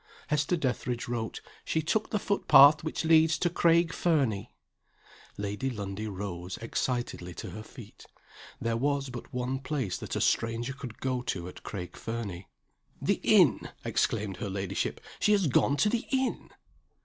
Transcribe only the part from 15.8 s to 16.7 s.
the inn!"